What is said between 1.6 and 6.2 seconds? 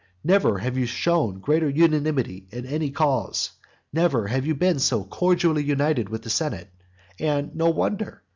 unanimity in any cause; never have you been so cordially united